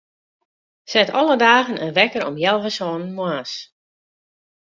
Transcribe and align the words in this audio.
Set 0.83 1.09
alle 1.09 1.37
dagen 1.37 1.77
in 1.85 1.93
wekker 1.99 2.23
om 2.29 2.35
healwei 2.41 2.71
sânen 2.77 3.13
moarns. 3.17 3.53